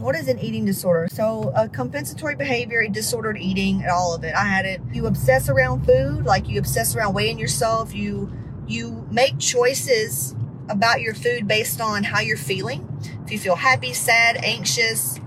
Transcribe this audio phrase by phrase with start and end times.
[0.00, 1.08] What is an eating disorder?
[1.12, 4.34] So, a compensatory behavior, disordered eating, and all of it.
[4.34, 4.80] I had it.
[4.94, 7.94] You obsess around food, like you obsess around weighing yourself.
[7.94, 8.32] You
[8.66, 10.34] you make choices
[10.70, 12.88] about your food based on how you're feeling.
[13.26, 15.20] If you feel happy, sad, anxious,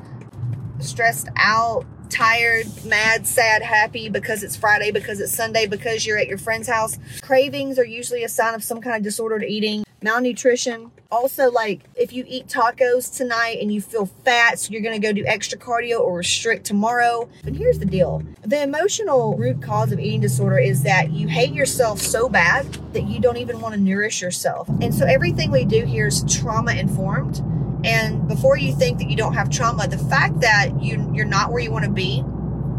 [0.80, 6.28] stressed out, tired, mad, sad, happy because it's Friday, because it's Sunday, because you're at
[6.28, 6.98] your friend's house.
[7.22, 10.92] Cravings are usually a sign of some kind of disordered eating, malnutrition.
[11.12, 15.14] Also, like if you eat tacos tonight and you feel fat, so you're gonna go
[15.14, 17.30] do extra cardio or restrict tomorrow.
[17.44, 21.54] But here's the deal the emotional root cause of eating disorder is that you hate
[21.54, 24.68] yourself so bad that you don't even wanna nourish yourself.
[24.82, 27.42] And so everything we do here is trauma informed.
[27.86, 31.52] And before you think that you don't have trauma, the fact that you, you're not
[31.52, 32.24] where you want to be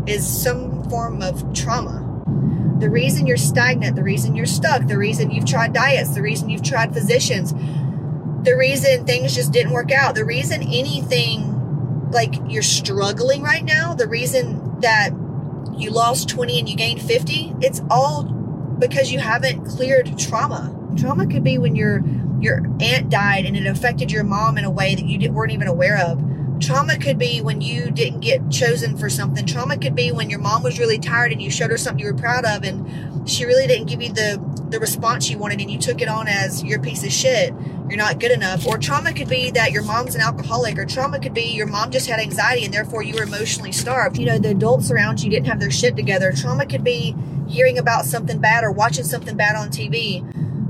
[0.06, 2.04] is some form of trauma.
[2.80, 6.51] The reason you're stagnant, the reason you're stuck, the reason you've tried diets, the reason
[6.51, 7.52] you've tried physicians,
[8.45, 13.95] the reason things just didn't work out, the reason anything like you're struggling right now,
[13.95, 15.10] the reason that
[15.77, 18.24] you lost 20 and you gained 50, it's all
[18.79, 20.74] because you haven't cleared trauma.
[20.96, 22.02] Trauma could be when you're
[22.40, 25.66] your aunt died and it affected your mom in a way that you weren't even
[25.66, 26.18] aware of.
[26.65, 29.45] Trauma could be when you didn't get chosen for something.
[29.45, 32.10] Trauma could be when your mom was really tired and you showed her something you
[32.10, 35.71] were proud of and she really didn't give you the, the response you wanted and
[35.71, 37.52] you took it on as your piece of shit.
[37.88, 38.66] You're not good enough.
[38.66, 41.90] Or trauma could be that your mom's an alcoholic or trauma could be your mom
[41.90, 44.16] just had anxiety and therefore you were emotionally starved.
[44.16, 46.32] You know, the adults around you didn't have their shit together.
[46.32, 47.15] Trauma could be
[47.46, 50.24] hearing about something bad or watching something bad on TV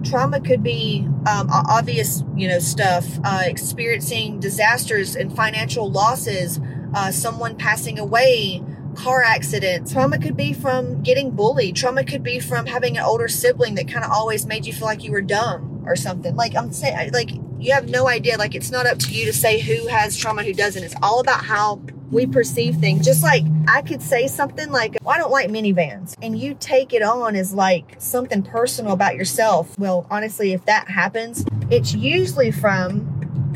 [0.05, 6.61] trauma could be um, obvious, you know, stuff, uh, experiencing disasters and financial losses,
[6.95, 8.63] uh, someone passing away,
[8.95, 9.93] car accidents.
[9.93, 11.77] Trauma could be from getting bullied.
[11.77, 14.87] Trauma could be from having an older sibling that kind of always made you feel
[14.87, 16.35] like you were dumb or something.
[16.37, 18.37] Like I'm saying, like you have no idea.
[18.37, 20.83] Like it's not up to you to say who has trauma, who doesn't.
[20.83, 21.83] It's all about how
[22.15, 23.05] we perceive things.
[23.05, 26.17] Just like I could say something like, well, I don't like minivans.
[26.23, 29.77] And you take it on as like something personal about yourself.
[29.79, 33.11] Well, honestly, if that happens, it's usually from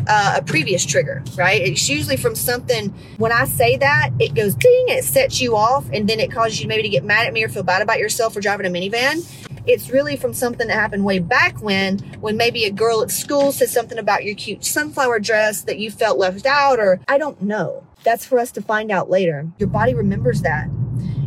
[0.08, 1.60] uh, a previous trigger, right?
[1.60, 2.88] It's usually from something.
[3.18, 6.60] When I say that, it goes ding it sets you off, and then it causes
[6.60, 8.70] you maybe to get mad at me or feel bad about yourself for driving a
[8.70, 9.24] minivan.
[9.66, 13.52] It's really from something that happened way back when, when maybe a girl at school
[13.52, 17.42] said something about your cute sunflower dress that you felt left out, or I don't
[17.42, 17.84] know.
[18.04, 19.48] That's for us to find out later.
[19.58, 20.68] Your body remembers that.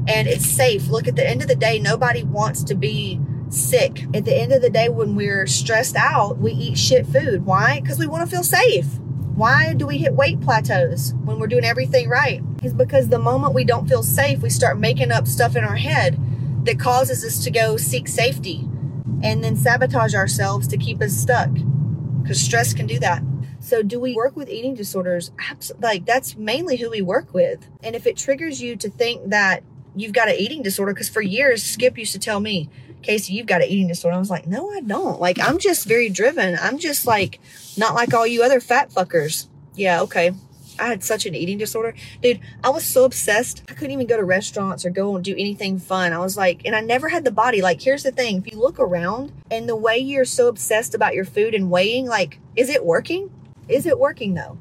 [0.07, 0.87] And it's safe.
[0.87, 4.05] Look, at the end of the day, nobody wants to be sick.
[4.13, 7.45] At the end of the day, when we're stressed out, we eat shit food.
[7.45, 7.79] Why?
[7.79, 8.87] Because we want to feel safe.
[9.35, 12.41] Why do we hit weight plateaus when we're doing everything right?
[12.63, 15.75] Is because the moment we don't feel safe, we start making up stuff in our
[15.75, 16.17] head
[16.65, 18.67] that causes us to go seek safety
[19.23, 21.49] and then sabotage ourselves to keep us stuck.
[22.21, 23.23] Because stress can do that.
[23.61, 25.31] So, do we work with eating disorders?
[25.79, 27.67] Like, that's mainly who we work with.
[27.83, 29.63] And if it triggers you to think that
[29.95, 32.69] you've got an eating disorder, because for years, Skip used to tell me,
[33.03, 34.15] Casey, you've got an eating disorder.
[34.15, 35.19] I was like, no, I don't.
[35.19, 36.57] Like, I'm just very driven.
[36.59, 37.39] I'm just like,
[37.77, 39.47] not like all you other fat fuckers.
[39.75, 40.31] Yeah, okay.
[40.79, 41.93] I had such an eating disorder.
[42.21, 43.61] Dude, I was so obsessed.
[43.69, 46.13] I couldn't even go to restaurants or go and do anything fun.
[46.13, 47.61] I was like, and I never had the body.
[47.61, 51.13] Like, here's the thing if you look around and the way you're so obsessed about
[51.13, 53.29] your food and weighing, like, is it working?
[53.71, 54.57] Is it working though?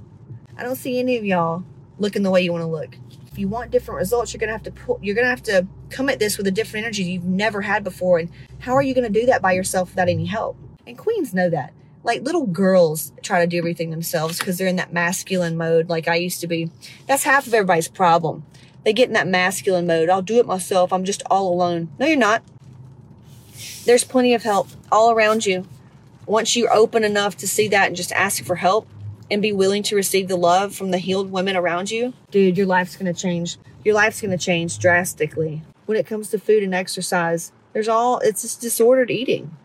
[0.57, 1.65] I don't see any of y'all
[1.99, 2.97] looking the way you want to look.
[3.27, 6.09] If you want different results, you're gonna have to pull, you're gonna have to come
[6.09, 8.21] at this with a different energy you've never had before.
[8.21, 10.57] And how are you gonna do that by yourself without any help?
[10.87, 11.73] And queens know that.
[12.05, 16.07] Like little girls try to do everything themselves because they're in that masculine mode, like
[16.07, 16.71] I used to be.
[17.09, 18.45] That's half of everybody's problem.
[18.85, 20.09] They get in that masculine mode.
[20.09, 20.93] I'll do it myself.
[20.93, 21.91] I'm just all alone.
[21.99, 22.43] No, you're not.
[23.85, 25.67] There's plenty of help all around you.
[26.27, 28.87] Once you're open enough to see that and just ask for help,
[29.31, 32.67] and be willing to receive the love from the healed women around you, dude, your
[32.67, 33.57] life's going to change.
[33.85, 35.63] Your life's going to change drastically.
[35.87, 39.57] When it comes to food and exercise, there's all, it's just disordered eating.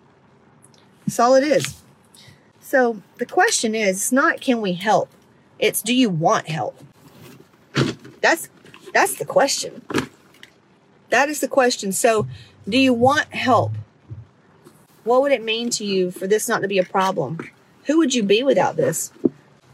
[1.05, 1.81] That's all it is.
[2.59, 5.09] So the question is, it's not can we help?
[5.59, 6.77] It's do you want help?
[8.21, 8.49] That's
[8.93, 9.83] that's the question.
[11.09, 11.91] That is the question.
[11.91, 12.27] So,
[12.67, 13.73] do you want help?
[15.03, 17.39] What would it mean to you for this not to be a problem?
[17.85, 19.11] Who would you be without this?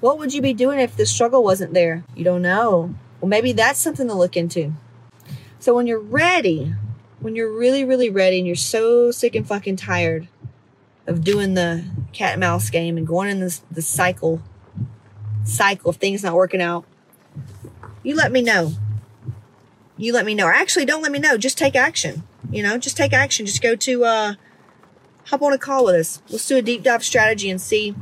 [0.02, 2.04] What would you be doing if the struggle wasn't there?
[2.16, 2.94] You don't know.
[3.22, 4.74] Well, maybe that's something to look into.
[5.60, 6.74] So when you're ready,
[7.20, 10.28] when you're really, really ready and you're so sick and fucking tired
[11.06, 14.42] of doing the cat and mouse game and going in this the cycle
[15.44, 16.84] cycle of things not working out,
[18.02, 18.74] you let me know.
[19.98, 20.48] You let me know.
[20.48, 21.38] Or actually don't let me know.
[21.38, 22.24] Just take action.
[22.50, 23.46] You know, just take action.
[23.46, 24.34] Just go to uh
[25.26, 26.24] hop on a call with us.
[26.28, 27.96] Let's do a deep dive strategy and see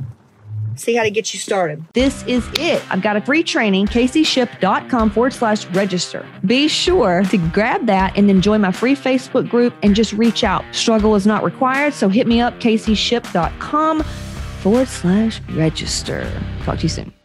[0.76, 1.84] see how to get you started.
[1.94, 2.82] This is it.
[2.90, 6.26] I've got a free training, caseyshipp.com forward slash register.
[6.44, 10.44] Be sure to grab that and then join my free Facebook group and just reach
[10.44, 10.64] out.
[10.72, 16.30] Struggle is not required, so hit me up, caseyshipp.com forward slash register.
[16.64, 17.19] Talk to you soon.